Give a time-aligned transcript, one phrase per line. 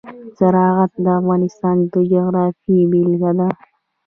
[0.37, 3.49] زراعت د افغانستان د جغرافیې بېلګه ده.